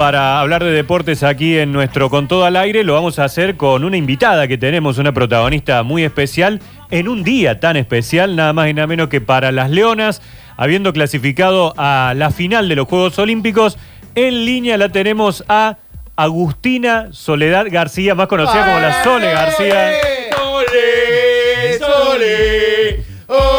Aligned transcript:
Para 0.00 0.38
hablar 0.38 0.62
de 0.62 0.70
deportes 0.70 1.24
aquí 1.24 1.58
en 1.58 1.72
nuestro 1.72 2.08
Con 2.08 2.28
Todo 2.28 2.44
al 2.44 2.54
Aire, 2.54 2.84
lo 2.84 2.94
vamos 2.94 3.18
a 3.18 3.24
hacer 3.24 3.56
con 3.56 3.82
una 3.82 3.96
invitada 3.96 4.46
que 4.46 4.56
tenemos, 4.56 4.98
una 4.98 5.10
protagonista 5.10 5.82
muy 5.82 6.04
especial, 6.04 6.60
en 6.92 7.08
un 7.08 7.24
día 7.24 7.58
tan 7.58 7.76
especial, 7.76 8.36
nada 8.36 8.52
más 8.52 8.68
y 8.68 8.74
nada 8.74 8.86
menos 8.86 9.08
que 9.08 9.20
para 9.20 9.50
las 9.50 9.70
Leonas, 9.70 10.22
habiendo 10.56 10.92
clasificado 10.92 11.74
a 11.76 12.14
la 12.16 12.30
final 12.30 12.68
de 12.68 12.76
los 12.76 12.86
Juegos 12.86 13.18
Olímpicos. 13.18 13.76
En 14.14 14.44
línea 14.44 14.76
la 14.76 14.90
tenemos 14.90 15.42
a 15.48 15.78
Agustina 16.14 17.08
Soledad 17.10 17.66
García, 17.68 18.14
más 18.14 18.28
conocida 18.28 18.66
como 18.66 18.78
la 18.78 19.02
Sole 19.02 19.32
García. 19.32 19.90
Sole, 20.30 21.78
Sole, 21.80 23.04
ole, 23.26 23.57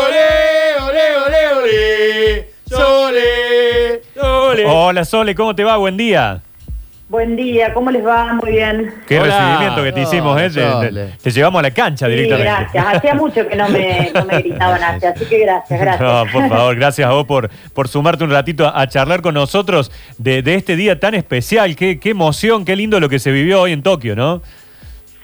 Hola 4.90 5.06
Sole, 5.06 5.36
¿cómo 5.36 5.54
te 5.56 5.64
va? 5.64 5.78
Buen 5.78 5.98
día. 5.98 6.42
Buen 7.10 7.36
día, 7.36 7.71
¿cómo 7.76 7.92
les 7.92 8.04
va? 8.04 8.34
Muy 8.34 8.54
bien. 8.54 8.92
Qué 9.07 9.20
Hola. 9.20 9.38
recibimiento 9.38 9.84
que 9.84 9.92
te 9.92 10.02
hicimos, 10.02 10.42
¿eh? 10.42 10.50
Te- 10.50 10.62
Te, 10.62 10.71
Sole. 10.71 11.07
te 11.21 11.29
llevamos 11.29 11.60
a 11.60 11.62
la 11.62 11.70
cancha 11.71 12.07
Sí, 12.07 12.12
directamente. 12.14 12.50
gracias. 12.52 12.86
Hacía 12.96 13.14
mucho 13.14 13.48
que 13.48 13.56
no 13.56 13.70
me, 13.70 14.10
no 14.15 14.25
me 14.25 14.39
gritaban 14.39 14.84
así, 14.84 15.06
así 15.06 15.25
que 15.25 15.38
gracias, 15.42 15.79
gracias. 15.79 16.02
No, 16.02 16.24
por 16.32 16.50
favor, 16.50 16.75
gracias 16.75 17.07
a 17.07 17.12
vos 17.12 17.28
por, 17.28 17.52
por 17.75 17.88
sumarte 17.88 18.24
un 18.24 18.32
ratito 18.32 18.65
a, 18.65 18.82
a 18.82 18.88
charlar 18.88 19.21
con 19.21 19.36
nosotros 19.36 19.92
de, 20.18 20.42
de 20.42 20.56
este 20.56 20.75
día 20.75 21.00
tan 21.00 21.14
especial. 21.14 21.76
Qué, 21.76 22.00
qué 22.00 22.10
emoción, 22.10 22.65
qué 22.65 22.76
lindo 22.76 23.00
lo 23.00 23.10
que 23.10 23.20
se 23.20 23.32
vivió 23.32 23.62
hoy 23.62 23.74
en 23.74 23.84
Tokio, 23.84 24.15
¿no? 24.15 24.42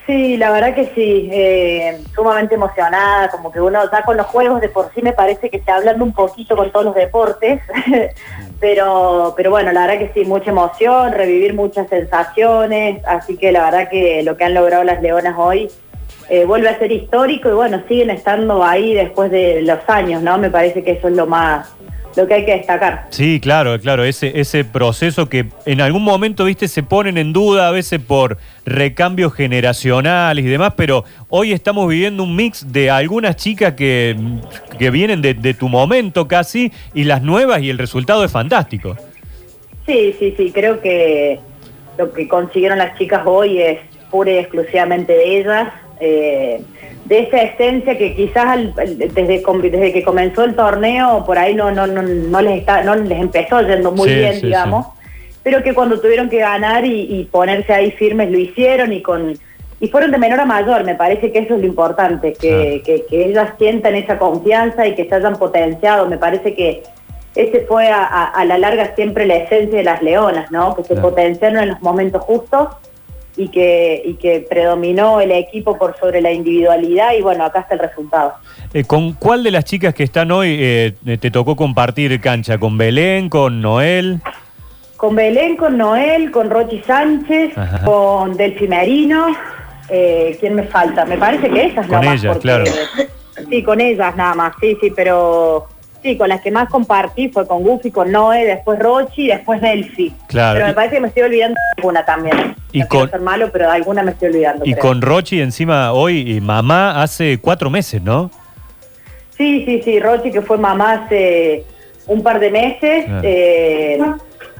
Sí, 0.05 0.37
la 0.37 0.51
verdad 0.51 0.75
que 0.75 0.85
sí, 0.93 1.29
eh, 1.31 1.99
sumamente 2.13 2.53
emocionada, 2.53 3.27
como 3.29 3.51
que 3.51 3.59
uno 3.59 3.79
ya 3.91 4.03
con 4.03 4.17
los 4.17 4.27
juegos 4.27 4.61
de 4.61 4.69
por 4.69 4.93
sí 4.93 5.01
me 5.01 5.13
parece 5.13 5.49
que 5.49 5.61
se 5.61 5.71
hablando 5.71 6.05
un 6.05 6.13
poquito 6.13 6.55
con 6.55 6.71
todos 6.71 6.85
los 6.85 6.95
deportes, 6.95 7.59
pero, 8.59 9.33
pero 9.35 9.49
bueno, 9.49 9.71
la 9.71 9.87
verdad 9.87 9.97
que 9.97 10.11
sí, 10.13 10.23
mucha 10.27 10.51
emoción, 10.51 11.11
revivir 11.11 11.55
muchas 11.55 11.89
sensaciones, 11.89 13.03
así 13.07 13.35
que 13.35 13.51
la 13.51 13.65
verdad 13.65 13.89
que 13.89 14.21
lo 14.21 14.37
que 14.37 14.43
han 14.43 14.53
logrado 14.53 14.83
las 14.83 15.01
Leonas 15.01 15.35
hoy 15.39 15.71
eh, 16.29 16.45
vuelve 16.45 16.69
a 16.69 16.77
ser 16.77 16.91
histórico 16.91 17.49
y 17.49 17.53
bueno, 17.53 17.81
siguen 17.87 18.11
estando 18.11 18.63
ahí 18.63 18.93
después 18.93 19.31
de 19.31 19.63
los 19.63 19.79
años, 19.87 20.21
¿no? 20.21 20.37
Me 20.37 20.51
parece 20.51 20.83
que 20.83 20.91
eso 20.91 21.07
es 21.07 21.15
lo 21.15 21.25
más, 21.25 21.75
lo 22.15 22.27
que 22.27 22.33
hay 22.33 22.45
que 22.45 22.53
destacar. 22.57 23.07
Sí, 23.09 23.39
claro, 23.39 23.79
claro, 23.79 24.03
ese, 24.03 24.39
ese 24.39 24.63
proceso 24.63 25.27
que 25.27 25.47
en 25.65 25.81
algún 25.81 26.03
momento, 26.03 26.45
viste, 26.45 26.67
se 26.67 26.83
ponen 26.83 27.17
en 27.17 27.33
duda 27.33 27.67
a 27.67 27.71
veces 27.71 27.99
por 27.99 28.37
recambios 28.65 29.33
generacionales 29.33 30.45
y 30.45 30.47
demás, 30.47 30.73
pero 30.75 31.03
hoy 31.29 31.51
estamos 31.51 31.87
viviendo 31.89 32.23
un 32.23 32.35
mix 32.35 32.71
de 32.71 32.89
algunas 32.89 33.35
chicas 33.35 33.73
que, 33.73 34.15
que 34.79 34.89
vienen 34.91 35.21
de, 35.21 35.33
de 35.33 35.53
tu 35.53 35.67
momento 35.67 36.27
casi 36.27 36.71
y 36.93 37.03
las 37.03 37.21
nuevas 37.21 37.61
y 37.61 37.69
el 37.69 37.77
resultado 37.77 38.23
es 38.23 38.31
fantástico. 38.31 38.95
Sí, 39.85 40.15
sí, 40.17 40.33
sí, 40.35 40.51
creo 40.51 40.81
que 40.81 41.39
lo 41.97 42.11
que 42.11 42.27
consiguieron 42.27 42.79
las 42.79 42.97
chicas 42.97 43.21
hoy 43.25 43.61
es 43.61 43.79
pura 44.09 44.31
y 44.31 44.37
exclusivamente 44.37 45.13
de 45.13 45.39
ellas, 45.39 45.73
eh, 45.99 46.61
de 47.05 47.19
esa 47.19 47.37
esencia 47.41 47.97
que 47.97 48.15
quizás 48.15 48.57
desde, 48.75 49.07
desde 49.09 49.93
que 49.93 50.03
comenzó 50.03 50.43
el 50.43 50.55
torneo 50.55 51.23
por 51.25 51.37
ahí 51.37 51.53
no, 51.53 51.71
no, 51.71 51.85
no, 51.87 52.01
no 52.01 52.41
les, 52.41 52.59
está, 52.59 52.83
no 52.83 52.95
les 52.95 53.19
empezó 53.19 53.61
yendo 53.61 53.91
muy 53.91 54.09
Sí, 54.09 54.15
bien, 54.15 54.33
sí, 54.35 54.45
digamos, 54.47 54.87
pero 55.43 55.61
que 55.63 55.73
cuando 55.75 55.99
tuvieron 56.01 56.29
que 56.29 56.39
ganar 56.39 56.83
y, 56.85 57.01
y 57.01 57.25
ponerse 57.25 57.71
ahí 57.73 57.91
firmes 57.91 58.31
lo 58.31 58.39
hicieron 58.39 58.91
y 58.91 59.01
con 59.01 59.33
y 59.79 59.87
fueron 59.89 60.09
de 60.11 60.17
menor 60.17 60.39
a 60.39 60.45
mayor, 60.45 60.83
me 60.85 60.95
parece 60.95 61.31
que 61.31 61.39
eso 61.39 61.55
es 61.55 61.59
lo 61.61 61.67
importante, 61.67 62.33
que, 62.33 62.81
que, 62.85 63.05
que 63.09 63.25
ellas 63.25 63.49
sientan 63.59 63.93
esa 63.93 64.17
confianza 64.17 64.87
y 64.87 64.95
que 64.95 65.05
se 65.07 65.13
hayan 65.15 65.35
potenciado, 65.35 66.07
me 66.07 66.17
parece 66.17 66.55
que 66.55 66.81
ese 67.35 67.65
fue 67.67 67.89
a, 67.89 68.03
a- 68.05 68.25
a 68.31 68.45
la 68.45 68.57
larga 68.57 68.95
siempre 68.95 69.25
la 69.25 69.35
esencia 69.35 69.77
de 69.77 69.83
las 69.83 70.01
leonas, 70.01 70.49
¿no? 70.49 70.73
Que 70.75 70.83
se 70.85 70.95
potenciaron 70.95 71.61
en 71.61 71.69
los 71.69 71.81
momentos 71.81 72.23
justos 72.23 72.69
y 73.37 73.49
que, 73.49 74.01
y 74.05 74.13
que 74.15 74.45
predominó 74.49 75.19
el 75.21 75.31
equipo 75.31 75.77
por 75.77 75.97
sobre 75.99 76.21
la 76.21 76.31
individualidad 76.31 77.13
y 77.17 77.21
bueno, 77.21 77.43
acá 77.45 77.59
está 77.61 77.73
el 77.75 77.81
resultado. 77.81 78.33
Eh, 78.73 78.83
¿Con 78.85 79.13
cuál 79.13 79.43
de 79.43 79.51
las 79.51 79.65
chicas 79.65 79.93
que 79.93 80.03
están 80.03 80.31
hoy 80.31 80.57
eh, 80.59 80.93
te 81.19 81.31
tocó 81.31 81.55
compartir 81.55 82.19
cancha? 82.21 82.57
¿Con 82.57 82.77
Belén, 82.77 83.29
con 83.29 83.61
Noel? 83.61 84.21
Con 84.97 85.15
Belén, 85.15 85.57
con 85.57 85.77
Noel, 85.77 86.31
con 86.31 86.49
Rochi 86.49 86.81
Sánchez, 86.87 87.57
Ajá. 87.57 87.83
con 87.83 88.37
Delphi 88.37 88.67
Merino, 88.67 89.27
eh, 89.89 90.37
¿quién 90.39 90.55
me 90.55 90.63
falta? 90.63 91.05
Me 91.05 91.17
parece 91.17 91.49
que 91.49 91.65
esas 91.65 91.85
Con 91.87 91.97
nomás, 92.01 92.21
ellas, 92.23 92.33
porque- 92.33 92.41
claro. 92.41 92.65
Sí, 93.49 93.61
con 93.63 93.81
ellas 93.81 94.15
nada 94.15 94.33
más, 94.33 94.53
sí, 94.61 94.77
sí, 94.79 94.93
pero 94.95 95.67
sí, 96.01 96.15
con 96.17 96.29
las 96.29 96.39
que 96.39 96.51
más 96.51 96.69
compartí 96.69 97.27
fue 97.27 97.45
con 97.45 97.63
Goofy, 97.63 97.91
con 97.91 98.09
Noé, 98.09 98.45
después 98.45 98.79
Rochi 98.79 99.27
después 99.27 99.59
Delphi. 99.59 100.13
Claro. 100.29 100.55
Pero 100.55 100.67
me 100.67 100.73
parece 100.73 100.95
que 100.95 101.01
me 101.01 101.07
estoy 101.09 101.23
olvidando 101.23 101.55
de 101.55 101.81
alguna 101.81 102.05
también. 102.05 102.55
Y 102.77 102.81
no 102.81 102.87
con- 102.87 103.09
ser 103.09 103.21
malo, 103.21 103.49
pero 103.51 103.65
de 103.67 103.71
alguna 103.73 104.03
me 104.03 104.11
estoy 104.11 104.29
olvidando. 104.29 104.65
Y 104.65 104.73
creo. 104.73 104.81
con 104.81 105.01
Rochi 105.01 105.41
encima 105.41 105.91
hoy, 105.93 106.35
y 106.35 106.41
mamá 106.41 107.01
hace 107.01 107.39
cuatro 107.39 107.69
meses, 107.69 108.01
¿no? 108.01 108.29
Sí, 109.37 109.63
sí, 109.65 109.81
sí, 109.83 109.99
Rochi 109.99 110.31
que 110.31 110.41
fue 110.41 110.57
mamá 110.57 110.93
hace 111.05 111.65
un 112.07 112.21
par 112.23 112.39
de 112.39 112.51
meses. 112.51 113.05
Ah. 113.09 113.19
eh, 113.23 113.99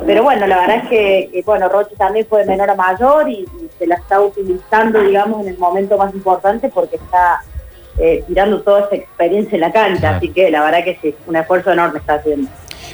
pero 0.05 0.23
bueno, 0.23 0.45
la 0.45 0.57
verdad 0.59 0.77
es 0.83 0.89
que, 0.89 1.29
que, 1.31 1.41
bueno, 1.43 1.69
Rochi 1.69 1.95
también 1.95 2.25
fue 2.27 2.41
de 2.41 2.47
menor 2.47 2.69
a 2.69 2.75
mayor 2.75 3.29
y, 3.29 3.39
y 3.43 3.69
se 3.79 3.87
la 3.87 3.95
está 3.95 4.19
utilizando, 4.19 5.01
digamos, 5.01 5.41
en 5.43 5.53
el 5.53 5.57
momento 5.57 5.97
más 5.97 6.13
importante 6.13 6.67
porque 6.67 6.97
está 6.97 7.41
eh, 7.97 8.21
tirando 8.27 8.61
toda 8.61 8.81
esa 8.81 8.95
experiencia 8.97 9.55
en 9.55 9.61
la 9.61 9.71
cancha. 9.71 10.09
Ah. 10.09 10.17
Así 10.17 10.29
que 10.29 10.51
la 10.51 10.63
verdad 10.65 10.83
que 10.83 10.97
sí, 11.01 11.15
un 11.27 11.37
esfuerzo 11.37 11.71
enorme 11.71 11.99
está 11.99 12.15
haciendo. 12.15 12.49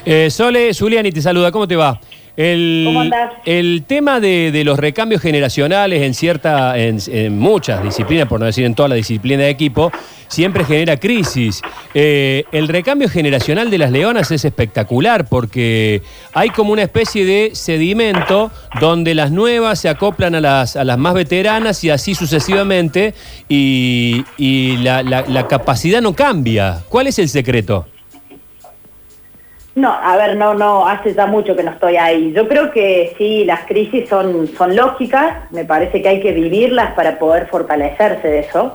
Eh, 0.05 0.29
Sole, 0.29 0.73
Zuliani 0.75 1.11
te 1.11 1.21
saluda, 1.21 1.51
¿cómo 1.51 1.67
te 1.67 1.75
va? 1.75 1.99
El, 2.44 2.84
¿Cómo 2.85 3.02
andás? 3.02 3.31
el 3.46 3.84
tema 3.85 4.19
de, 4.19 4.52
de 4.52 4.63
los 4.63 4.79
recambios 4.79 5.22
generacionales 5.22 6.02
en 6.02 6.13
cierta, 6.13 6.78
en, 6.78 6.97
en 7.07 7.38
muchas 7.38 7.84
disciplinas, 7.84 8.28
por 8.28 8.40
no 8.40 8.46
decir 8.47 8.66
en 8.66 8.74
toda 8.74 8.90
la 8.90 8.96
disciplina 8.96 9.44
de 9.44 9.50
equipo, 9.50 9.91
siempre 10.28 10.63
genera 10.66 10.97
crisis. 10.97 11.62
Eh, 11.94 12.46
el 12.52 12.68
recambio 12.68 13.09
generacional 13.09 13.69
de 13.69 13.78
las 13.78 13.91
leonas 13.91 14.31
es 14.31 14.44
espectacular 14.46 15.28
porque 15.28 16.02
hay 16.34 16.50
como 16.50 16.72
una 16.72 16.81
especie 16.84 17.25
de 17.25 17.52
sedimento 17.53 18.50
donde 18.79 19.13
las 19.13 19.29
nuevas 19.31 19.79
se 19.79 19.90
acoplan 19.90 20.34
a 20.35 20.41
las, 20.41 20.75
a 20.78 20.84
las 20.84 20.97
más 20.97 21.13
veteranas 21.13 21.84
y 21.84 21.90
así 21.90 22.16
sucesivamente 22.16 23.13
y, 23.50 24.23
y 24.38 24.78
la, 24.78 25.03
la- 25.03 25.25
la 25.28 25.47
capacidad 25.47 26.02
no 26.02 26.13
cambia. 26.13 26.79
¿Cuál 26.90 27.08
es 27.08 27.19
el 27.19 27.29
secreto? 27.29 27.85
No, 29.73 29.89
a 29.89 30.17
ver, 30.17 30.35
no, 30.35 30.53
no, 30.53 30.85
hace 30.85 31.13
ya 31.13 31.25
mucho 31.27 31.55
que 31.55 31.63
no 31.63 31.71
estoy 31.71 31.95
ahí. 31.95 32.33
Yo 32.33 32.47
creo 32.47 32.71
que 32.71 33.13
sí, 33.17 33.45
las 33.45 33.61
crisis 33.61 34.09
son, 34.09 34.49
son 34.57 34.75
lógicas, 34.75 35.49
me 35.51 35.63
parece 35.63 36.01
que 36.01 36.09
hay 36.09 36.21
que 36.21 36.33
vivirlas 36.33 36.93
para 36.93 37.17
poder 37.17 37.47
fortalecerse 37.47 38.27
de 38.27 38.39
eso. 38.39 38.73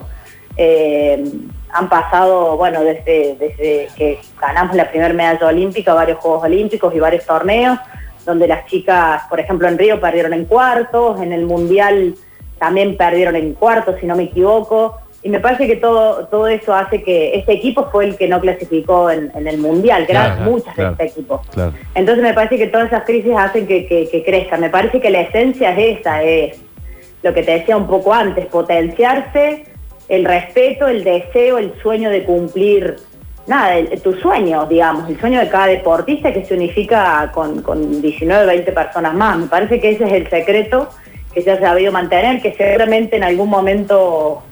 Eh, 0.56 1.22
han 1.70 1.88
pasado, 1.90 2.56
bueno, 2.56 2.82
desde, 2.82 3.36
desde 3.38 3.88
que 3.94 4.18
ganamos 4.40 4.74
la 4.74 4.88
primera 4.88 5.12
medalla 5.12 5.48
olímpica, 5.48 5.92
varios 5.92 6.18
Juegos 6.18 6.44
Olímpicos 6.44 6.94
y 6.94 6.98
varios 6.98 7.26
torneos, 7.26 7.78
donde 8.24 8.48
las 8.48 8.64
chicas, 8.64 9.22
por 9.28 9.38
ejemplo, 9.38 9.68
en 9.68 9.76
Río 9.76 10.00
perdieron 10.00 10.32
en 10.32 10.46
cuartos, 10.46 11.20
en 11.20 11.34
el 11.34 11.44
Mundial 11.44 12.14
también 12.58 12.96
perdieron 12.96 13.36
en 13.36 13.52
cuartos, 13.52 13.96
si 14.00 14.06
no 14.06 14.16
me 14.16 14.24
equivoco. 14.24 14.98
Y 15.26 15.28
me 15.28 15.40
parece 15.40 15.66
que 15.66 15.74
todo, 15.74 16.26
todo 16.28 16.46
eso 16.46 16.72
hace 16.72 17.02
que 17.02 17.34
este 17.34 17.54
equipo 17.54 17.88
fue 17.90 18.04
el 18.04 18.16
que 18.16 18.28
no 18.28 18.40
clasificó 18.40 19.10
en, 19.10 19.32
en 19.34 19.48
el 19.48 19.58
Mundial, 19.58 20.06
que 20.06 20.12
eran 20.12 20.36
Claro, 20.36 20.50
muchas 20.52 20.72
claro, 20.76 20.94
de 20.94 21.04
este 21.04 21.18
equipo. 21.18 21.42
claro. 21.52 21.72
Entonces 21.96 22.22
me 22.22 22.32
parece 22.32 22.56
que 22.58 22.68
todas 22.68 22.86
esas 22.86 23.02
crisis 23.02 23.32
hacen 23.36 23.66
que, 23.66 23.86
que, 23.86 24.08
que 24.08 24.22
crezcan. 24.22 24.60
Me 24.60 24.70
parece 24.70 25.00
que 25.00 25.10
la 25.10 25.22
esencia 25.22 25.72
es 25.76 25.98
esa, 25.98 26.22
es 26.22 26.56
lo 27.24 27.34
que 27.34 27.42
te 27.42 27.50
decía 27.58 27.76
un 27.76 27.88
poco 27.88 28.14
antes, 28.14 28.46
potenciarse, 28.46 29.64
el 30.08 30.24
respeto, 30.24 30.86
el 30.86 31.02
deseo, 31.02 31.58
el 31.58 31.72
sueño 31.82 32.08
de 32.10 32.22
cumplir, 32.22 32.94
nada, 33.48 33.76
el- 33.78 34.00
tu 34.02 34.12
sueño, 34.14 34.64
digamos, 34.66 35.08
el 35.10 35.18
sueño 35.18 35.40
de 35.40 35.48
cada 35.48 35.66
deportista 35.66 36.32
que 36.32 36.44
se 36.44 36.54
unifica 36.54 37.32
con, 37.34 37.62
con 37.62 38.00
19, 38.00 38.46
20 38.46 38.70
personas 38.70 39.12
más. 39.12 39.38
Me 39.38 39.46
parece 39.48 39.80
que 39.80 39.90
ese 39.90 40.04
es 40.04 40.12
el 40.12 40.30
secreto 40.30 40.88
que 41.34 41.42
se 41.42 41.50
ha 41.50 41.58
sabido 41.58 41.90
mantener, 41.90 42.40
que 42.40 42.52
seguramente 42.52 43.16
en 43.16 43.24
algún 43.24 43.50
momento 43.50 44.44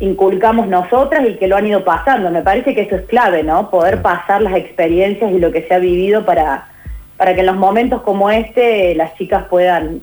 inculcamos 0.00 0.66
nosotras 0.66 1.24
y 1.28 1.34
que 1.36 1.46
lo 1.46 1.56
han 1.56 1.66
ido 1.66 1.84
pasando. 1.84 2.30
Me 2.30 2.42
parece 2.42 2.74
que 2.74 2.82
eso 2.82 2.96
es 2.96 3.02
clave, 3.06 3.42
¿no? 3.42 3.70
Poder 3.70 4.02
pasar 4.02 4.42
las 4.42 4.54
experiencias 4.56 5.30
y 5.32 5.38
lo 5.38 5.52
que 5.52 5.62
se 5.68 5.74
ha 5.74 5.78
vivido 5.78 6.24
para, 6.24 6.68
para 7.16 7.34
que 7.34 7.40
en 7.40 7.46
los 7.46 7.56
momentos 7.56 8.02
como 8.02 8.30
este 8.30 8.94
las 8.94 9.14
chicas 9.16 9.44
puedan 9.48 10.00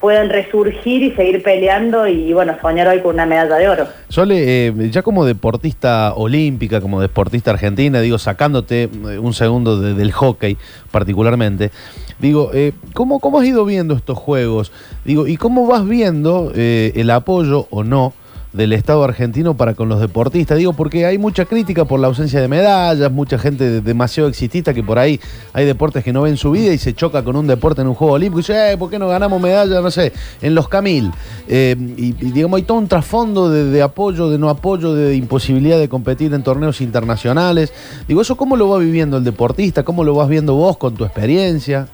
puedan 0.00 0.28
resurgir 0.28 1.02
y 1.02 1.10
seguir 1.16 1.42
peleando 1.42 2.06
y 2.06 2.32
bueno, 2.32 2.54
soñar 2.62 2.86
hoy 2.86 3.00
con 3.00 3.14
una 3.14 3.26
medalla 3.26 3.56
de 3.56 3.68
oro. 3.68 3.86
Sole, 4.08 4.68
eh, 4.68 4.72
ya 4.92 5.02
como 5.02 5.24
deportista 5.24 6.12
olímpica, 6.14 6.80
como 6.80 7.00
deportista 7.00 7.50
argentina, 7.50 8.00
digo, 8.00 8.16
sacándote 8.16 8.84
eh, 8.84 9.18
un 9.18 9.32
segundo 9.34 9.80
de- 9.80 9.94
del 9.94 10.12
hockey 10.12 10.56
particularmente, 10.92 11.72
digo, 12.20 12.50
eh, 12.54 12.74
¿cómo, 12.94 13.18
¿cómo 13.18 13.40
has 13.40 13.46
ido 13.46 13.64
viendo 13.64 13.94
estos 13.94 14.16
juegos? 14.16 14.70
Digo, 15.04 15.26
¿y 15.26 15.36
cómo 15.36 15.66
vas 15.66 15.84
viendo 15.84 16.52
eh, 16.54 16.92
el 16.94 17.10
apoyo 17.10 17.66
o 17.70 17.82
no 17.82 18.12
del 18.52 18.72
Estado 18.72 19.04
argentino 19.04 19.54
para 19.54 19.74
con 19.74 19.88
los 19.88 20.00
deportistas. 20.00 20.58
Digo, 20.58 20.72
porque 20.72 21.06
hay 21.06 21.18
mucha 21.18 21.44
crítica 21.44 21.84
por 21.84 22.00
la 22.00 22.06
ausencia 22.06 22.40
de 22.40 22.48
medallas, 22.48 23.10
mucha 23.10 23.38
gente 23.38 23.80
demasiado 23.80 24.28
exitista 24.28 24.72
que 24.72 24.82
por 24.82 24.98
ahí 24.98 25.20
hay 25.52 25.66
deportes 25.66 26.02
que 26.02 26.12
no 26.12 26.22
ven 26.22 26.36
su 26.36 26.50
vida 26.50 26.72
y 26.72 26.78
se 26.78 26.94
choca 26.94 27.22
con 27.22 27.36
un 27.36 27.46
deporte 27.46 27.82
en 27.82 27.88
un 27.88 27.94
juego 27.94 28.14
olímpico 28.14 28.38
y 28.38 28.42
dice, 28.42 28.72
eh, 28.72 28.76
¿por 28.76 28.90
qué 28.90 28.98
no 28.98 29.08
ganamos 29.08 29.40
medallas, 29.40 29.82
no 29.82 29.90
sé, 29.90 30.12
en 30.40 30.54
los 30.54 30.68
Camil? 30.68 31.10
Eh, 31.46 31.76
y, 31.96 32.12
digamos, 32.12 32.58
hay 32.58 32.64
todo 32.64 32.78
un 32.78 32.88
trasfondo 32.88 33.50
de, 33.50 33.64
de 33.64 33.82
apoyo, 33.82 34.30
de 34.30 34.38
no 34.38 34.48
apoyo, 34.48 34.94
de 34.94 35.14
imposibilidad 35.14 35.78
de 35.78 35.88
competir 35.88 36.32
en 36.32 36.42
torneos 36.42 36.80
internacionales. 36.80 37.72
Digo, 38.06 38.22
¿eso 38.22 38.36
cómo 38.36 38.56
lo 38.56 38.68
va 38.68 38.78
viviendo 38.78 39.18
el 39.18 39.24
deportista? 39.24 39.82
¿Cómo 39.82 40.04
lo 40.04 40.14
vas 40.14 40.28
viendo 40.28 40.54
vos 40.54 40.76
con 40.76 40.94
tu 40.94 41.04
experiencia? 41.04 41.88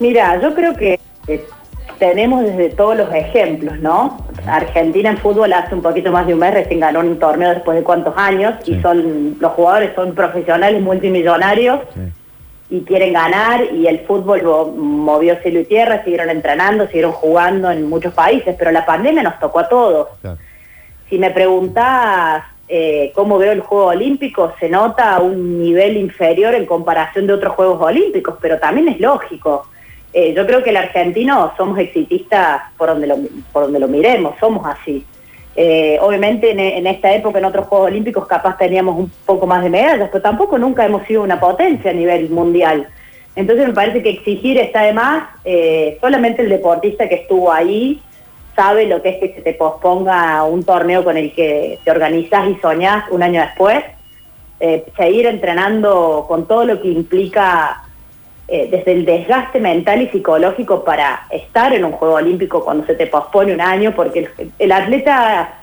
Mira, 0.00 0.40
yo 0.42 0.52
creo 0.54 0.74
que 0.74 0.98
eh, 1.28 1.44
tenemos 2.00 2.42
desde 2.42 2.70
todos 2.70 2.96
los 2.96 3.14
ejemplos, 3.14 3.78
¿no? 3.78 4.18
Argentina 4.46 5.10
en 5.10 5.18
fútbol 5.18 5.52
hace 5.52 5.74
un 5.74 5.82
poquito 5.82 6.10
más 6.12 6.26
de 6.26 6.34
un 6.34 6.40
mes 6.40 6.54
recién 6.54 6.80
ganó 6.80 7.00
un 7.00 7.18
torneo 7.18 7.50
después 7.50 7.76
de 7.78 7.84
cuántos 7.84 8.14
años 8.16 8.54
Sí. 8.64 8.74
y 8.74 8.82
son 8.82 9.36
los 9.40 9.52
jugadores 9.52 9.92
son 9.94 10.14
profesionales 10.14 10.80
multimillonarios 10.82 11.80
y 12.70 12.80
quieren 12.82 13.12
ganar 13.12 13.64
y 13.72 13.86
el 13.86 14.00
fútbol 14.00 14.42
movió 14.76 15.36
cielo 15.42 15.60
y 15.60 15.64
tierra, 15.64 16.02
siguieron 16.04 16.30
entrenando, 16.30 16.86
siguieron 16.86 17.12
jugando 17.12 17.70
en 17.70 17.88
muchos 17.88 18.14
países, 18.14 18.56
pero 18.58 18.70
la 18.72 18.86
pandemia 18.86 19.22
nos 19.22 19.38
tocó 19.38 19.60
a 19.60 19.68
todos. 19.68 20.08
Claro. 20.22 20.38
Si 21.10 21.18
me 21.18 21.30
preguntás 21.30 22.44
eh, 22.68 23.12
cómo 23.14 23.36
veo 23.36 23.52
el 23.52 23.60
Juego 23.60 23.86
Olímpico, 23.88 24.54
se 24.58 24.70
nota 24.70 25.18
un 25.20 25.60
nivel 25.60 25.98
inferior 25.98 26.54
en 26.54 26.64
comparación 26.64 27.26
de 27.26 27.34
otros 27.34 27.54
Juegos 27.54 27.82
Olímpicos, 27.82 28.36
pero 28.40 28.58
también 28.58 28.88
es 28.88 28.98
lógico. 28.98 29.66
Eh, 30.14 30.34
yo 30.34 30.46
creo 30.46 30.62
que 30.62 30.70
el 30.70 30.76
argentino 30.76 31.52
somos 31.56 31.78
exitistas 31.78 32.62
por 32.76 32.88
donde 32.88 33.06
lo, 33.06 33.16
por 33.52 33.64
donde 33.64 33.80
lo 33.80 33.88
miremos, 33.88 34.34
somos 34.38 34.66
así. 34.66 35.04
Eh, 35.54 35.98
obviamente 36.00 36.50
en, 36.50 36.86
esta 36.86 37.12
época, 37.12 37.38
en 37.38 37.44
otros 37.44 37.66
Juegos 37.66 37.88
Olímpicos, 37.88 38.26
capaz 38.26 38.56
teníamos 38.56 38.96
un 38.96 39.12
poco 39.26 39.46
más 39.46 39.62
de 39.62 39.70
medallas, 39.70 40.08
pero 40.10 40.22
tampoco 40.22 40.58
nunca 40.58 40.84
hemos 40.84 41.06
sido 41.06 41.22
una 41.22 41.40
potencia 41.40 41.90
a 41.90 41.94
nivel 41.94 42.28
mundial. 42.30 42.88
Entonces 43.36 43.66
me 43.66 43.72
parece 43.72 44.02
que 44.02 44.10
exigir 44.10 44.58
está 44.58 44.82
de 44.82 44.92
más, 44.92 45.24
eh, 45.44 45.96
solamente 46.00 46.42
el 46.42 46.50
deportista 46.50 47.08
que 47.08 47.16
estuvo 47.16 47.50
ahí 47.50 48.00
sabe 48.54 48.86
lo 48.86 49.00
que 49.00 49.10
es 49.10 49.16
que 49.18 49.34
se 49.34 49.40
te 49.40 49.54
posponga 49.54 50.42
un 50.44 50.62
torneo 50.62 51.04
con 51.04 51.16
el 51.16 51.32
que 51.32 51.78
te 51.82 51.90
organizás 51.90 52.48
y 52.48 52.56
soñás 52.56 53.04
un 53.10 53.22
año 53.22 53.40
después, 53.40 53.82
seguir 54.96 55.26
entrenando 55.26 56.26
con 56.28 56.46
todo 56.46 56.64
lo 56.64 56.80
que 56.80 56.88
implica 56.88 57.82
eh, 58.54 58.68
desde 58.70 58.92
el 58.92 59.06
desgaste 59.06 59.58
mental 59.60 60.02
y 60.02 60.08
psicológico 60.08 60.84
para 60.84 61.22
estar 61.30 61.72
en 61.72 61.86
un 61.86 61.92
Juego 61.92 62.16
Olímpico 62.16 62.62
cuando 62.62 62.84
se 62.84 62.94
te 62.94 63.06
pospone 63.06 63.54
un 63.54 63.62
año, 63.62 63.94
porque 63.96 64.28
el, 64.36 64.52
el 64.58 64.72
atleta 64.72 65.54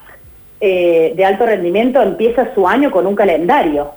eh, 0.60 1.14
de 1.16 1.24
alto 1.24 1.46
rendimiento 1.46 2.02
empieza 2.02 2.52
su 2.56 2.68
año 2.68 2.90
con 2.90 3.06
un 3.06 3.14
calendario 3.14 3.92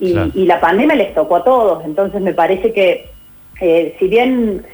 y, 0.00 0.12
Claro. 0.12 0.30
y 0.34 0.44
la 0.44 0.58
pandemia 0.58 0.96
les 0.96 1.14
tocó 1.14 1.36
a 1.36 1.44
todos, 1.44 1.84
entonces 1.84 2.20
me 2.20 2.34
parece 2.34 2.72
que 2.72 3.08
eh, 3.60 3.94
si 3.96 4.08
bien 4.08 4.66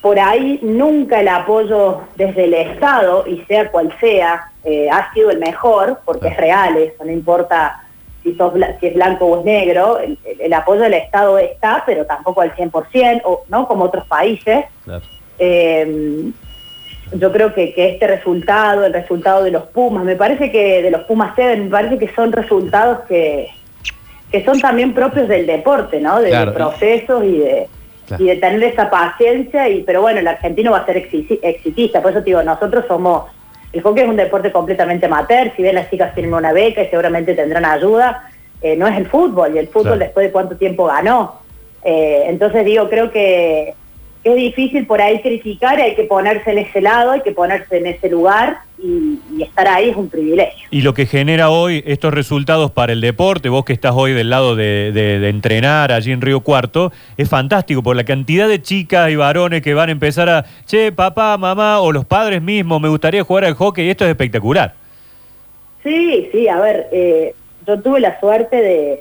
por 0.00 0.18
ahí 0.18 0.58
nunca 0.62 1.20
el 1.20 1.28
apoyo 1.28 2.00
desde 2.16 2.44
el 2.44 2.54
Estado, 2.54 3.26
y 3.26 3.44
sea 3.46 3.70
cual 3.70 3.94
sea, 4.00 4.52
ha 4.90 5.12
sido 5.12 5.30
el 5.30 5.38
mejor, 5.38 6.00
porque 6.06 6.28
es 6.28 6.36
real 6.38 6.78
eso, 6.78 7.04
no 7.04 7.12
importa 7.12 7.82
si, 8.32 8.36
sos 8.36 8.52
si 8.80 8.86
es 8.86 8.94
blanco 8.94 9.26
o 9.26 9.38
es 9.40 9.44
negro, 9.44 9.98
el, 9.98 10.52
apoyo 10.52 10.82
del 10.82 10.94
Estado 10.94 11.38
está, 11.38 11.82
pero 11.86 12.04
tampoco 12.06 12.40
al 12.40 12.54
100%, 12.54 13.22
o, 13.24 13.44
¿no? 13.48 13.66
como 13.68 13.84
otros 13.84 14.06
países. 14.06 14.64
Claro. 14.84 15.02
Eh, 15.38 16.30
yo 17.14 17.32
creo 17.32 17.54
que, 17.54 17.72
que 17.72 17.90
este 17.90 18.06
resultado, 18.06 18.84
el 18.84 18.92
resultado 18.92 19.42
de 19.42 19.50
los 19.50 19.64
Pumas, 19.68 20.04
me 20.04 20.16
parece 20.16 20.50
que 20.50 20.82
de 20.82 20.90
los 20.90 21.02
Pumas 21.04 21.32
7, 21.34 21.56
me 21.62 21.70
parece 21.70 21.98
que 21.98 22.08
son 22.14 22.32
resultados 22.32 23.00
que, 23.08 23.48
que 24.30 24.44
son 24.44 24.60
también 24.60 24.92
propios 24.92 25.26
del 25.28 25.46
deporte, 25.46 26.00
¿no? 26.00 26.18
De, 26.18 26.24
de 26.26 26.30
Claro. 26.30 26.52
procesos 26.52 27.24
y 27.24 27.38
de, 27.38 27.66
Claro. 28.06 28.24
y 28.24 28.26
de 28.28 28.36
tener 28.36 28.62
esa 28.62 28.90
paciencia, 28.90 29.68
y 29.68 29.82
pero 29.84 30.02
bueno, 30.02 30.20
el 30.20 30.26
argentino 30.28 30.72
va 30.72 30.78
a 30.78 30.86
ser 30.86 30.96
exitista, 30.98 32.00
por 32.02 32.10
eso 32.10 32.20
te 32.20 32.26
digo, 32.26 32.42
nosotros 32.42 32.84
somos, 32.88 33.24
el 33.72 33.82
hockey 33.82 34.02
es 34.04 34.08
un 34.08 34.16
deporte 34.16 34.50
completamente 34.50 35.06
amateur, 35.06 35.52
si 35.54 35.62
bien 35.62 35.74
las 35.74 35.90
chicas 35.90 36.14
tienen 36.14 36.32
una 36.32 36.52
beca 36.52 36.82
y 36.82 36.88
seguramente 36.88 37.34
tendrán 37.34 37.64
ayuda, 37.64 38.30
eh, 38.62 38.76
no 38.76 38.86
es 38.88 38.96
el 38.96 39.06
fútbol, 39.06 39.54
y 39.54 39.58
el 39.58 39.68
fútbol 39.68 39.82
Claro. 39.84 39.98
después 39.98 40.26
de 40.26 40.32
cuánto 40.32 40.56
tiempo 40.56 40.86
ganó. 40.86 41.40
Eh, 41.84 42.24
entonces 42.26 42.64
digo, 42.64 42.88
creo 42.88 43.10
que 43.10 43.74
que 44.28 44.46
es 44.46 44.54
difícil 44.56 44.86
por 44.86 45.00
ahí 45.00 45.20
criticar, 45.20 45.80
hay 45.80 45.94
que 45.94 46.04
ponerse 46.04 46.50
en 46.52 46.58
ese 46.58 46.80
lado, 46.80 47.12
hay 47.12 47.20
que 47.22 47.32
ponerse 47.32 47.78
en 47.78 47.86
ese 47.86 48.08
lugar 48.10 48.58
y, 48.78 49.18
y 49.36 49.42
estar 49.42 49.66
ahí 49.66 49.90
es 49.90 49.96
un 49.96 50.08
privilegio. 50.08 50.66
Y 50.70 50.82
lo 50.82 50.92
que 50.94 51.06
genera 51.06 51.50
hoy 51.50 51.82
estos 51.86 52.12
resultados 52.12 52.70
para 52.70 52.92
el 52.92 53.00
deporte, 53.00 53.48
vos 53.48 53.64
que 53.64 53.72
estás 53.72 53.92
hoy 53.94 54.12
del 54.12 54.30
lado 54.30 54.54
de, 54.56 54.92
de- 54.92 55.18
de 55.18 55.28
entrenar 55.30 55.92
allí 55.92 56.12
en 56.12 56.20
Río 56.20 56.40
Cuarto, 56.40 56.92
es 57.16 57.28
fantástico 57.28 57.82
por 57.82 57.96
la 57.96 58.04
cantidad 58.04 58.48
de 58.48 58.60
chicas 58.60 59.10
y 59.10 59.16
varones 59.16 59.62
que 59.62 59.74
van 59.74 59.88
a 59.88 59.92
empezar 59.92 60.28
a, 60.28 60.44
che, 60.66 60.92
papá, 60.92 61.36
mamá, 61.38 61.80
o 61.80 61.90
los 61.90 62.04
padres 62.04 62.42
mismos, 62.42 62.80
me 62.80 62.88
gustaría 62.88 63.24
jugar 63.24 63.44
al 63.46 63.54
hockey, 63.54 63.86
y 63.86 63.90
esto 63.90 64.04
es 64.04 64.10
espectacular. 64.10 64.74
Sí, 65.82 66.28
sí, 66.32 66.48
a 66.48 66.58
ver, 66.60 66.88
eh, 66.92 67.34
yo 67.66 67.80
tuve 67.80 68.00
la 68.00 68.18
suerte 68.20 68.56
de, 68.56 69.00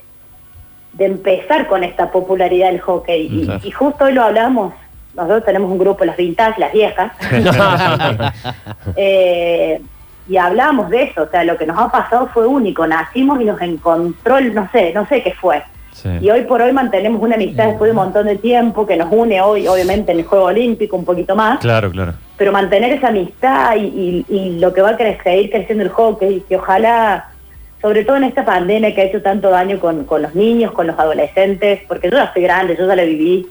de 0.93 1.05
empezar 1.05 1.67
con 1.67 1.83
esta 1.83 2.11
popularidad 2.11 2.71
del 2.71 2.79
hockey 2.81 3.27
y, 3.31 3.45
Claro. 3.45 3.59
y 3.63 3.71
justo 3.71 4.05
hoy 4.05 4.13
lo 4.13 4.23
hablamos, 4.23 4.73
nosotros 5.17 5.43
tenemos 5.45 5.69
un 5.69 5.77
grupo, 5.79 6.05
las 6.05 6.15
vintage, 6.15 6.59
las 6.61 6.71
viejas, 6.71 7.11
eh, 8.95 9.81
y 10.29 10.37
hablamos 10.37 10.89
de 10.89 11.03
eso, 11.03 11.23
o 11.23 11.27
sea, 11.29 11.43
lo 11.43 11.57
que 11.57 11.65
nos 11.65 11.77
ha 11.79 11.89
pasado 11.89 12.27
fue 12.33 12.45
único, 12.45 12.85
nacimos 12.85 13.41
y 13.41 13.45
nos 13.45 13.61
encontró, 13.61 14.37
el- 14.37 14.53
no 14.53 14.69
sé, 14.71 14.91
no 14.93 15.07
sé 15.07 15.23
qué 15.23 15.33
fue. 15.33 15.63
Sí. 15.93 16.09
Y 16.21 16.29
hoy 16.29 16.41
por 16.41 16.61
hoy 16.61 16.71
mantenemos 16.73 17.19
una 17.21 17.35
amistad 17.35 17.67
después 17.69 17.87
de 17.87 17.91
un 17.97 18.03
montón 18.03 18.27
de 18.27 18.35
tiempo 18.35 18.85
que 18.85 18.97
nos 18.97 19.11
une 19.11 19.41
hoy, 19.41 19.67
obviamente, 19.67 20.11
en 20.11 20.19
el 20.19 20.25
Juego 20.25 20.45
Olímpico 20.45 20.95
un 20.95 21.05
poquito 21.05 21.35
más, 21.35 21.59
Claro, 21.59 21.89
claro. 21.89 22.13
pero 22.37 22.51
mantener 22.51 22.91
esa 22.93 23.07
amistad 23.07 23.75
y, 23.77 24.25
y- 24.29 24.35
y 24.35 24.59
lo 24.59 24.73
que 24.73 24.81
va 24.81 24.91
a 24.91 24.97
cre- 24.97 25.21
seguir 25.23 25.49
creciendo 25.49 25.83
el 25.83 25.89
hockey, 25.89 26.41
que 26.47 26.57
ojalá, 26.57 27.29
sobre 27.81 28.03
todo 28.03 28.17
en 28.17 28.25
esta 28.25 28.45
pandemia 28.45 28.93
que 28.93 29.01
ha 29.01 29.05
hecho 29.05 29.21
tanto 29.23 29.49
daño 29.49 29.79
con, 29.79 30.03
con 30.03 30.21
los 30.21 30.35
niños, 30.35 30.71
con 30.73 30.85
los 30.87 30.99
adolescentes, 30.99 31.79
porque 31.87 32.09
yo 32.11 32.17
ya 32.17 32.25
estoy 32.25 32.43
grande, 32.43 32.75
yo 32.77 32.85
ya 32.85 32.95
la 32.95 33.03
viví, 33.03 33.47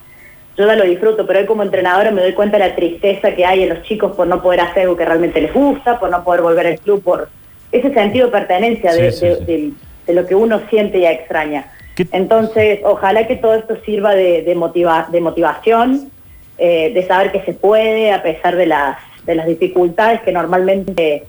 yo 0.57 0.67
ya 0.67 0.77
lo 0.77 0.85
disfruto, 0.85 1.27
pero 1.27 1.41
hoy 1.41 1.47
como 1.47 1.63
entrenadora 1.63 2.11
me 2.11 2.23
doy 2.23 2.33
cuenta 2.33 2.59
de 2.59 2.69
la 2.69 2.75
tristeza 2.75 3.35
que 3.35 3.45
hay 3.45 3.63
en 3.65 3.69
los 3.71 3.83
chicos 3.83 4.17
por 4.17 4.27
no 4.27 4.43
poder 4.43 4.61
hacer 4.61 4.83
algo 4.85 4.97
que 4.97 5.05
realmente 5.05 5.41
les 5.41 5.53
gusta, 5.53 5.99
por 6.01 6.11
no 6.11 6.25
poder 6.25 6.41
volver 6.43 6.67
al 6.67 6.79
club, 6.79 7.03
por 7.03 7.29
ese 7.73 7.93
sentido 7.93 8.27
de 8.27 8.33
pertenencia 8.33 8.93
de, 8.95 9.13
Sí, 9.13 9.19
sí, 9.19 9.27
de- 9.27 9.37
sí. 9.37 9.45
de- 9.45 9.71
de 10.07 10.15
lo 10.15 10.27
que 10.27 10.35
uno 10.35 10.61
siente 10.71 10.99
y 10.99 11.07
extraña. 11.07 11.67
¿Qué- 11.97 12.07
Entonces, 12.13 12.81
ojalá 12.85 13.27
que 13.27 13.37
todo 13.37 13.55
esto 13.55 13.77
sirva 13.85 14.15
de, 14.15 14.43
de, 14.43 14.55
motiva- 14.55 15.09
de 15.11 15.21
motivación, 15.21 16.11
eh, 16.59 16.91
de 16.95 17.03
saber 17.07 17.33
que 17.33 17.41
se 17.43 17.53
puede 17.53 18.13
a 18.13 18.23
pesar 18.23 18.57
de 18.57 18.67
las, 18.67 18.97
de 19.27 19.35
las 19.35 19.47
dificultades 19.47 20.21
que 20.23 20.33
normalmente 20.33 21.25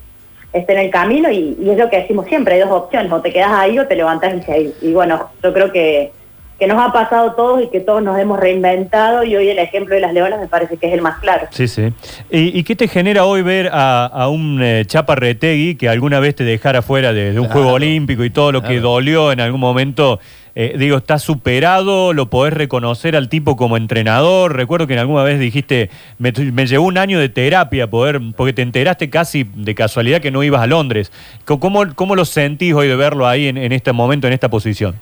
estén 0.52 0.78
en 0.78 0.84
el 0.86 0.90
camino 0.90 1.30
y, 1.30 1.56
y 1.60 1.68
es 1.70 1.76
lo 1.76 1.90
que 1.90 1.98
decimos 1.98 2.26
siempre, 2.26 2.54
hay 2.54 2.60
dos 2.60 2.70
opciones, 2.70 3.12
o 3.12 3.20
te 3.20 3.30
quedas 3.32 3.50
ahí 3.52 3.78
o 3.78 3.86
te 3.86 3.94
levantas 3.96 4.32
y. 4.48 4.72
Y 4.86 4.92
bueno, 4.94 5.28
yo 5.42 5.52
creo 5.52 5.70
que, 5.72 6.12
que 6.58 6.66
nos 6.66 6.78
ha 6.80 6.92
pasado 6.92 7.30
a 7.30 7.36
todos 7.36 7.62
y 7.62 7.68
que 7.68 7.80
todos 7.80 8.02
nos 8.02 8.18
hemos 8.18 8.38
reinventado 8.40 9.22
y 9.22 9.36
hoy 9.36 9.48
el 9.48 9.58
ejemplo 9.58 9.94
de 9.94 10.00
las 10.00 10.12
leonas 10.12 10.40
me 10.40 10.48
parece 10.48 10.76
que 10.76 10.88
es 10.88 10.92
el 10.92 11.00
más 11.02 11.18
claro. 11.20 11.46
Sí, 11.50 11.68
sí. 11.68 11.92
¿Y, 12.30 12.58
y 12.58 12.64
qué 12.64 12.74
te 12.74 12.88
genera 12.88 13.24
hoy 13.24 13.42
ver 13.42 13.70
a, 13.72 14.06
a 14.06 14.28
un 14.28 14.60
eh, 14.62 14.84
Chapa 14.86 15.14
Retegui 15.14 15.76
que 15.76 15.88
alguna 15.88 16.18
vez 16.18 16.34
te 16.34 16.44
dejara 16.44 16.82
fuera 16.82 17.12
de, 17.12 17.32
de 17.32 17.38
un 17.38 17.46
Claro. 17.46 17.60
Juego 17.62 17.72
Olímpico 17.74 18.24
y 18.24 18.30
todo 18.30 18.50
lo 18.52 18.62
que 18.62 18.80
dolió 18.80 19.30
en 19.32 19.40
algún 19.40 19.60
momento? 19.60 20.18
eh, 20.60 20.74
digo, 20.76 20.96
¿está 20.96 21.20
superado? 21.20 22.12
¿Lo 22.12 22.30
podés 22.30 22.52
reconocer 22.52 23.14
al 23.14 23.28
tipo 23.28 23.54
como 23.56 23.76
entrenador? 23.76 24.56
Recuerdo 24.56 24.88
que 24.88 24.94
en 24.94 24.98
alguna 24.98 25.22
vez 25.22 25.38
dijiste, 25.38 25.88
me, 26.18 26.32
llevó 26.32 26.84
un 26.86 26.98
año 26.98 27.20
de 27.20 27.28
terapia 27.28 27.88
poder, 27.88 28.20
porque 28.36 28.52
te 28.52 28.62
enteraste 28.62 29.08
casi 29.08 29.44
de 29.54 29.76
casualidad 29.76 30.20
que 30.20 30.32
no 30.32 30.42
ibas 30.42 30.60
a 30.60 30.66
Londres. 30.66 31.12
¿Cómo, 31.44 31.84
cómo 31.94 32.16
lo 32.16 32.24
sentís 32.24 32.74
hoy 32.74 32.88
de 32.88 32.96
verlo 32.96 33.28
ahí 33.28 33.46
en, 33.46 33.56
en 33.56 33.70
este 33.70 33.92
momento, 33.92 34.26
en 34.26 34.32
esta 34.32 34.48
posición? 34.48 34.96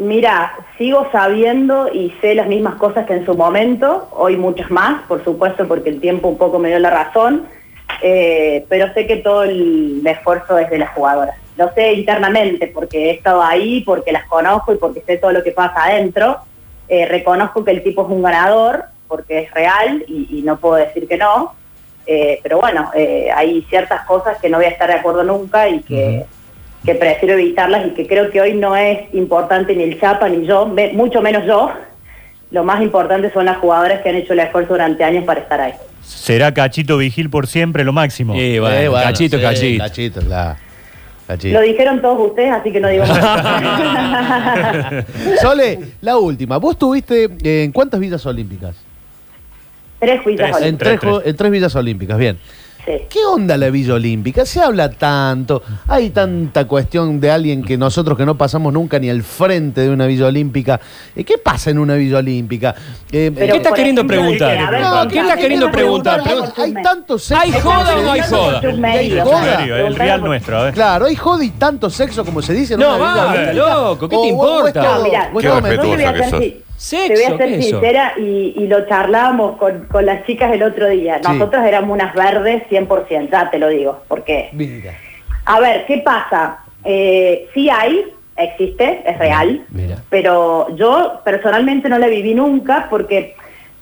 Mira, 0.00 0.54
sigo 0.78 1.06
sabiendo 1.12 1.92
y 1.92 2.10
sé 2.22 2.34
las 2.34 2.46
mismas 2.46 2.76
cosas 2.76 3.06
que 3.06 3.12
en 3.12 3.26
su 3.26 3.34
momento, 3.34 4.08
hoy 4.12 4.38
muchas 4.38 4.70
más, 4.70 5.02
por 5.02 5.22
supuesto, 5.22 5.68
porque 5.68 5.90
el 5.90 6.00
tiempo 6.00 6.28
un 6.28 6.38
poco 6.38 6.58
me 6.58 6.70
dio 6.70 6.78
la 6.78 6.88
razón, 6.88 7.46
eh, 8.00 8.64
pero 8.70 8.90
sé 8.94 9.06
que 9.06 9.16
todo 9.16 9.42
el 9.42 10.00
esfuerzo 10.06 10.56
es 10.56 10.70
de 10.70 10.78
las 10.78 10.94
jugadoras. 10.94 11.36
Lo 11.58 11.70
sé 11.74 11.92
internamente 11.92 12.66
porque 12.68 13.10
he 13.10 13.10
estado 13.10 13.42
ahí, 13.42 13.82
porque 13.82 14.10
las 14.10 14.24
conozco 14.24 14.72
y 14.72 14.78
porque 14.78 15.02
sé 15.02 15.18
todo 15.18 15.32
lo 15.32 15.42
que 15.42 15.52
pasa 15.52 15.84
adentro. 15.84 16.38
Eh, 16.88 17.04
reconozco 17.04 17.62
que 17.62 17.72
el 17.72 17.82
tipo 17.82 18.00
es 18.00 18.08
un 18.08 18.22
ganador, 18.22 18.84
porque 19.06 19.40
es 19.40 19.52
real 19.52 20.02
y, 20.08 20.40
no 20.42 20.56
puedo 20.56 20.76
decir 20.76 21.06
que 21.06 21.18
no, 21.18 21.52
Eh, 22.06 22.40
pero 22.42 22.58
bueno, 22.58 22.90
hay 23.34 23.60
ciertas 23.68 24.06
cosas 24.06 24.38
que 24.40 24.48
no 24.48 24.56
voy 24.56 24.64
a 24.64 24.70
estar 24.70 24.88
de 24.88 24.94
acuerdo 24.94 25.22
nunca 25.24 25.68
y 25.68 25.80
que 25.80 26.24
que 26.84 26.94
prefiero 26.94 27.34
evitarlas 27.34 27.86
y 27.86 27.90
que 27.90 28.06
creo 28.06 28.30
que 28.30 28.40
hoy 28.40 28.54
no 28.54 28.74
es 28.76 29.12
importante 29.14 29.74
ni 29.76 29.84
el 29.84 30.00
Chapa 30.00 30.28
ni 30.28 30.46
yo, 30.46 30.66
me- 30.66 30.92
mucho 30.92 31.20
menos 31.20 31.44
yo. 31.46 31.70
Lo 32.50 32.64
más 32.64 32.82
importante 32.82 33.30
son 33.32 33.44
las 33.44 33.58
jugadoras 33.58 34.00
que 34.00 34.08
han 34.08 34.16
hecho 34.16 34.32
el 34.32 34.40
esfuerzo 34.40 34.72
durante 34.72 35.04
años 35.04 35.24
para 35.24 35.40
estar 35.40 35.60
ahí. 35.60 35.72
Será 36.02 36.52
Cachito 36.52 36.96
Vigil 36.98 37.30
por 37.30 37.46
siempre 37.46 37.84
lo 37.84 37.92
máximo. 37.92 38.34
Eh, 38.34 38.58
bueno, 38.58 38.74
Eh, 38.76 38.88
bueno, 38.88 39.04
cachito, 39.04 39.36
sí, 39.36 39.42
cachito. 39.42 39.84
Cachito, 39.84 40.20
claro. 40.20 40.56
Cachito. 41.28 41.60
Lo 41.60 41.64
dijeron 41.64 42.02
todos 42.02 42.28
ustedes, 42.30 42.50
así 42.52 42.72
que 42.72 42.80
no 42.80 42.88
digo 42.88 43.04
más. 43.06 43.20
Sole, 45.40 45.78
la 46.00 46.16
última. 46.18 46.56
¿Vos 46.58 46.76
tuviste 46.78 47.24
eh, 47.44 47.64
en 47.64 47.72
cuántas 47.72 48.00
villas 48.00 48.24
olímpicas? 48.26 48.74
Tres 50.00 50.20
juicios 50.22 50.48
Tres. 50.50 50.56
En 50.56 50.62
olímpicos. 50.64 50.88
tres, 50.88 51.00
tres. 51.00 51.22
en 51.30 51.36
tres 51.36 51.50
villas 51.52 51.76
olímpicas, 51.76 52.18
bien. 52.18 52.38
Sí. 52.86 52.92
¿Qué 53.10 53.18
onda 53.24 53.56
la 53.56 53.68
Villa 53.70 53.94
Olímpica? 53.94 54.46
Se 54.46 54.60
habla 54.60 54.90
tanto, 54.90 55.62
hay 55.86 56.10
tanta 56.10 56.66
cuestión 56.66 57.20
de 57.20 57.30
alguien 57.30 57.62
que 57.62 57.76
nosotros 57.76 58.16
que 58.16 58.24
no 58.24 58.36
pasamos 58.38 58.72
nunca 58.72 58.98
ni 58.98 59.10
al 59.10 59.22
frente 59.22 59.82
de 59.82 59.90
una 59.90 60.06
Villa 60.06 60.26
Olímpica. 60.26 60.80
Eh, 61.14 61.24
¿Qué 61.24 61.36
pasa 61.38 61.70
en 61.70 61.78
una 61.78 61.94
Villa 61.94 62.18
Olímpica? 62.18 62.74
Eh, 63.12 63.30
¿Qué 63.36 63.56
estás 63.56 63.72
queriendo 63.74 64.06
preguntar? 64.06 64.70
ver, 64.70 64.80
No, 64.82 65.08
¿qué 65.08 65.18
estás 65.20 65.36
queriendo 65.36 65.70
preguntar? 65.70 66.22
preguntar, 66.22 66.54
hay 66.56 66.72
tanto 66.82 67.18
sexo. 67.18 67.42
¿Hay 67.42 67.52
como 67.60 67.74
joda 67.74 67.98
o 67.98 68.02
no 68.02 68.12
hay 68.12 68.20
joda? 68.22 68.60
El 68.60 69.94
Real 69.96 70.20
nuestro, 70.22 70.58
a 70.58 70.64
ver. 70.64 70.74
Claro, 70.74 71.06
hay 71.06 71.16
joda 71.16 71.44
y 71.44 71.50
tanto 71.50 71.90
sexo 71.90 72.24
como 72.24 72.40
se 72.42 72.54
dice 72.54 72.74
en 72.74 72.80
No, 72.80 72.96
una 72.96 73.52
loco, 73.52 74.08
¿qué 74.08 74.16
te 74.16 74.16
O- 74.16 74.18
o- 74.18 74.22
o 74.22 74.26
es 74.26 74.30
importa? 74.30 74.82
No, 74.82 75.40
Qué 75.40 75.48
que 76.14 76.30
sos. 76.30 76.40
Sexo, 76.80 77.08
te 77.08 77.14
voy 77.14 77.24
a 77.24 77.36
¿qué 77.36 77.36
ser 77.50 77.62
sincera 77.62 78.12
y, 78.16 78.54
y 78.56 78.66
lo 78.66 78.86
charlábamos 78.86 79.58
con, 79.58 79.84
con 79.86 80.06
las 80.06 80.24
chicas 80.24 80.50
el 80.52 80.62
otro 80.62 80.88
día. 80.88 81.20
Sí. 81.22 81.30
Nosotros 81.30 81.62
éramos 81.66 81.90
unas 81.90 82.14
verdes 82.14 82.62
100%, 82.70 83.30
ya 83.30 83.50
te 83.50 83.58
lo 83.58 83.68
digo. 83.68 84.02
porque 84.08 84.48
Mira. 84.52 84.92
A 85.44 85.60
ver, 85.60 85.84
¿qué 85.84 85.98
pasa? 85.98 86.60
Eh, 86.84 87.48
sí 87.52 87.68
hay, 87.68 88.02
existe, 88.34 89.02
es 89.04 89.18
real, 89.18 89.62
Mira. 89.68 89.96
pero 90.08 90.74
yo 90.76 91.20
personalmente 91.22 91.90
no 91.90 91.98
la 91.98 92.06
viví 92.06 92.32
nunca 92.34 92.86
porque 92.88 93.34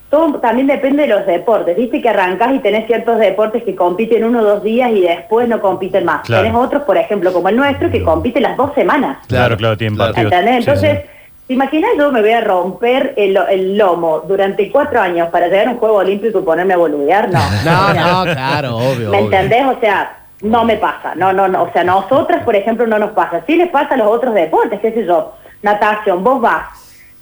todo 0.09 0.33
también 0.39 0.67
depende 0.67 1.03
de 1.03 1.07
los 1.07 1.25
deportes. 1.25 1.77
Viste 1.77 2.01
que 2.01 2.09
arrancás 2.09 2.53
y 2.53 2.59
tenés 2.59 2.85
ciertos 2.87 3.17
deportes 3.17 3.63
que 3.63 3.75
compiten 3.75 4.25
uno 4.25 4.39
o 4.41 4.43
dos 4.43 4.63
días 4.63 4.91
y 4.91 5.01
después 5.01 5.47
no 5.47 5.61
compiten 5.61 6.03
más. 6.03 6.23
Claro. 6.25 6.43
Tenés 6.43 6.57
otros, 6.59 6.83
por 6.83 6.97
ejemplo, 6.97 7.31
como 7.31 7.47
el 7.47 7.55
nuestro, 7.55 7.89
que 7.89 8.03
compite 8.03 8.41
las 8.41 8.57
dos 8.57 8.73
semanas. 8.73 9.19
Claro, 9.27 9.55
claro, 9.55 9.77
Claro. 9.77 9.97
partidos. 9.97 10.33
Entonces, 10.33 10.99
sí. 11.03 11.09
¿Te 11.49 11.55
imaginas 11.55 11.89
yo 11.97 12.11
me 12.11 12.21
voy 12.21 12.29
a 12.31 12.41
romper 12.41 13.15
el, 13.17 13.35
el 13.49 13.75
lomo 13.75 14.19
durante 14.19 14.71
cuatro 14.71 15.01
años 15.01 15.29
para 15.29 15.47
llegar 15.47 15.67
a 15.67 15.71
un 15.71 15.77
juego 15.77 15.95
olímpico 15.95 16.37
y 16.37 16.43
ponerme 16.43 16.75
a 16.75 16.77
boludear? 16.77 17.27
No. 17.31 17.39
No, 17.65 17.87
no, 17.91 18.23
claro, 18.31 18.77
obvio. 18.77 19.09
¿Me 19.09 19.17
obvio. 19.17 19.25
entendés? 19.25 19.65
O 19.65 19.79
sea, 19.79 20.15
no 20.41 20.63
me 20.63 20.75
pasa. 20.77 21.15
No, 21.15 21.33
no, 21.33 21.47
no. 21.47 21.63
O 21.63 21.71
sea, 21.73 21.83
nosotras, 21.83 22.43
por 22.43 22.55
ejemplo, 22.55 22.85
no 22.85 22.99
nos 22.99 23.11
pasa. 23.13 23.41
Sí 23.47 23.55
les 23.55 23.67
pasa 23.69 23.95
a 23.95 23.97
los 23.97 24.07
otros 24.07 24.35
deportes, 24.35 24.79
qué 24.79 24.91
sé 24.91 25.07
yo. 25.07 25.33
Natación, 25.63 26.23
vos 26.23 26.39
vas, 26.39 26.65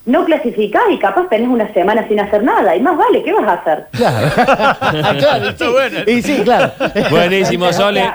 no 0.07 0.23
clasificás 0.23 0.83
y 0.89 0.97
capaz 0.97 1.27
tenés 1.29 1.49
una 1.49 1.71
semana 1.73 2.07
sin 2.07 2.19
hacer 2.19 2.41
nada. 2.41 2.75
Y 2.75 2.79
más 2.79 2.97
vale, 2.97 3.21
¿qué 3.23 3.33
vas 3.33 3.47
a 3.47 3.53
hacer? 3.53 3.85
Claro. 3.91 5.19
claro, 5.19 5.49
y 5.49 5.53
sí. 5.53 6.11
Y 6.11 6.21
sí, 6.21 6.41
claro. 6.43 6.71
Buenísimo, 7.11 7.71
Sole. 7.73 8.05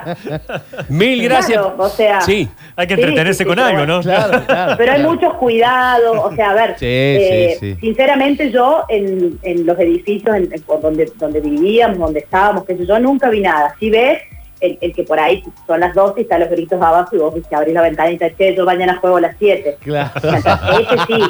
Mil 0.89 1.23
gracias. 1.23 1.61
Claro, 1.61 1.77
o 1.79 1.89
sea, 1.89 2.21
Sí. 2.23 2.49
Hay 2.77 2.87
que 2.87 2.95
entretenerse 2.95 3.35
sí, 3.35 3.45
sí, 3.45 3.45
con 3.45 3.59
algo, 3.59 3.79
bueno. 3.79 3.97
¿no? 3.99 4.03
Claro, 4.03 4.43
claro. 4.47 4.75
Pero 4.79 4.93
hay 4.93 5.01
claro. 5.01 5.15
muchos 5.15 5.35
cuidados, 5.35 6.19
o 6.19 6.35
sea, 6.35 6.51
a 6.51 6.55
ver, 6.55 6.79
Sí, 6.79 6.87
eh, 6.89 7.57
sí, 7.61 7.75
sí. 7.75 7.81
sinceramente 7.81 8.51
yo 8.51 8.85
en, 8.89 9.39
en 9.43 9.67
los 9.67 9.79
edificios 9.79 10.35
en, 10.35 10.49
donde, 10.81 11.13
donde 11.17 11.41
vivíamos, 11.41 11.99
donde 11.99 12.21
estábamos, 12.21 12.65
qué 12.65 12.75
sé 12.77 12.87
yo, 12.87 12.99
nunca 12.99 13.29
vi 13.29 13.41
nada. 13.41 13.75
Si 13.79 13.91
ves 13.91 14.23
el, 14.63 14.79
el 14.81 14.95
que 14.95 15.03
por 15.05 15.19
ahí 15.21 15.43
son 15.67 15.81
las 15.81 15.95
12 15.95 16.21
y 16.21 16.23
están 16.23 16.41
los 16.41 16.49
gritos 16.51 16.81
abajo 16.81 17.15
y 17.15 17.19
vos 17.19 17.35
viste 17.35 17.55
abrís 17.55 17.75
la 17.75 17.83
ventanita, 17.83 18.31
che, 18.37 18.55
yo 18.55 18.65
mañana 18.65 18.97
juego 19.01 19.17
a 19.17 19.21
las 19.21 19.37
7. 19.39 19.77
Claro. 19.81 20.11
Ese 20.17 20.97
sí, 21.07 21.23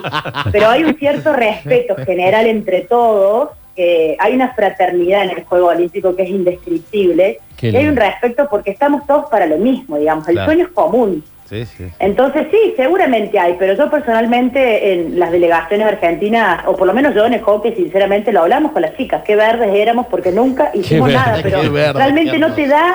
pero 0.52 0.68
hay 0.68 0.84
un 0.84 0.96
cierto 0.96 1.32
respeto 1.32 1.96
general 2.04 2.46
entre 2.46 2.82
todos, 2.82 3.50
que 3.74 4.16
hay 4.18 4.34
una 4.34 4.52
fraternidad 4.54 5.24
en 5.24 5.30
el 5.30 5.44
Juego 5.44 5.68
Olímpico 5.68 6.14
que 6.14 6.24
es 6.24 6.28
indescriptible, 6.30 7.38
y 7.60 7.74
hay 7.76 7.86
un 7.86 7.96
respeto 7.96 8.46
porque 8.50 8.70
estamos 8.70 9.06
todos 9.06 9.30
para 9.30 9.46
lo 9.46 9.56
mismo, 9.56 9.96
digamos, 9.96 10.28
el 10.28 10.34
Claro. 10.34 10.50
sueño 10.50 10.66
es 10.66 10.72
común. 10.72 11.24
Sí, 11.52 11.66
sí. 11.66 11.84
Entonces 11.98 12.46
sí, 12.50 12.72
seguramente 12.78 13.38
hay, 13.38 13.56
pero 13.58 13.74
yo 13.74 13.90
personalmente 13.90 14.92
en 14.94 15.18
las 15.18 15.30
delegaciones 15.30 15.86
argentinas, 15.86 16.62
o 16.66 16.74
por 16.74 16.86
lo 16.86 16.94
menos 16.94 17.14
yo 17.14 17.26
en 17.26 17.34
el 17.34 17.42
hockey, 17.42 17.74
sinceramente 17.74 18.32
lo 18.32 18.40
hablamos 18.42 18.72
con 18.72 18.80
las 18.80 18.96
chicas, 18.96 19.22
qué 19.22 19.36
verdes 19.36 19.68
éramos 19.74 20.06
porque 20.06 20.32
nunca 20.32 20.70
hicimos 20.72 21.08
verde, 21.08 21.20
nada, 21.20 21.38
pero 21.42 21.70
verde, 21.70 21.92
realmente 21.92 22.38
no 22.38 22.54
te 22.54 22.66
da, 22.66 22.94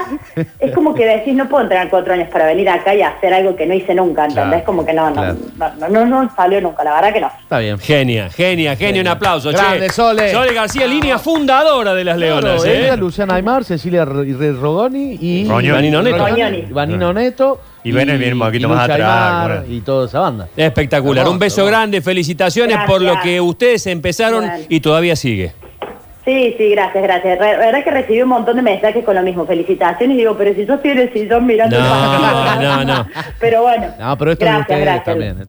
es 0.59 0.71
como 0.73 0.95
que 0.95 1.05
decís, 1.05 1.35
no 1.35 1.47
puedo 1.47 1.63
entrenar 1.63 1.89
cuatro 1.89 2.13
años 2.13 2.29
para 2.29 2.47
venir 2.47 2.67
acá 2.67 2.95
y 2.95 3.01
hacer 3.03 3.33
algo 3.33 3.55
que 3.55 3.67
no 3.67 3.75
hice 3.75 3.93
nunca, 3.93 4.23
¿entendés? 4.25 4.49
Claro, 4.49 4.65
como 4.65 4.85
que 4.85 4.93
no, 4.93 5.07
no, 5.09 5.13
claro. 5.15 5.35
no, 5.57 5.89
no, 5.89 6.05
no, 6.05 6.23
no 6.23 6.35
salió 6.35 6.59
nunca, 6.59 6.83
la 6.83 6.95
verdad 6.95 7.13
que 7.13 7.21
no. 7.21 7.31
Está 7.39 7.59
bien. 7.59 7.77
Genia, 7.77 8.29
genia, 8.29 8.75
genia. 8.75 9.01
Un 9.01 9.07
aplauso, 9.07 9.51
Grande, 9.51 9.87
che. 9.87 9.93
Sole. 9.93 10.31
Sole 10.31 10.53
García, 10.53 10.87
línea 10.87 11.19
fundadora 11.19 11.93
de 11.93 12.03
las 12.03 12.17
Claro, 12.17 12.41
Leonas, 12.41 12.65
ella, 12.65 12.93
¿eh? 12.95 12.97
Luciana 12.97 13.35
Aymar, 13.35 13.63
Cecilia 13.63 14.01
R- 14.01 14.21
R- 14.31 14.51
Rogoni 14.53 15.17
y 15.21 15.47
Roñoni. 15.47 15.71
Vanino 15.71 16.01
Neto. 16.01 16.17
Roñoni. 16.17 16.61
Vanino 16.71 17.13
Neto. 17.13 17.61
Y 17.87 17.91
Bennett 17.91 18.17
viene 18.19 18.33
un 18.33 18.39
poquito 18.39 18.67
y 18.67 18.69
más 18.69 18.89
atrás, 18.89 19.47
bueno. 19.47 19.63
Y 19.69 19.81
toda 19.81 20.05
esa 20.07 20.19
banda. 20.19 20.47
Espectacular. 20.55 21.27
Un 21.27 21.39
beso 21.39 21.61
hermoso. 21.61 21.71
grande, 21.77 22.01
felicitaciones 22.01 22.77
por 22.85 23.01
lo 23.01 23.19
que 23.21 23.39
ustedes 23.41 23.87
empezaron 23.87 24.45
y 24.69 24.79
todavía 24.79 25.15
sigue. 25.15 25.53
Sí, 26.25 26.53
sí, 26.57 26.71
gracias, 26.71 27.01
gracias. 27.01 27.39
La 27.39 27.57
verdad 27.57 27.83
que 27.85 27.89
recibí 27.91 28.21
un 28.21 28.27
montón 28.27 28.57
de 28.57 28.61
mensajes 28.61 29.05
con 29.05 29.15
lo 29.15 29.21
mismo, 29.21 29.45
felicitaciones, 29.45 30.13
y 30.15 30.17
digo, 30.17 30.35
pero 30.37 30.53
si 30.53 30.65
yo 30.65 30.73
estoy 30.73 30.91
en 30.91 30.97
el 30.99 31.13
sillón 31.13 31.45
mirando 31.45 31.77
el 31.77 31.81
No, 31.81 32.61
no, 32.61 32.83
no. 32.83 33.07
Pero 33.39 33.61
bueno, 33.61 33.87
No, 33.97 34.17
pero 34.17 34.33
esto 34.33 34.43
es 34.43 34.51
gracias, 34.51 34.61
ustedes 34.61 34.81
gracias. 34.83 35.05
también. 35.05 35.37